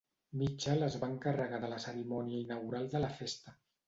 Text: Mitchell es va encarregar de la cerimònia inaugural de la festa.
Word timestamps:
Mitchell 0.41 0.85
es 0.85 0.95
va 1.03 1.09
encarregar 1.15 1.59
de 1.65 1.69
la 1.73 1.77
cerimònia 1.83 2.39
inaugural 2.47 2.89
de 2.95 3.03
la 3.05 3.11
festa. 3.21 3.55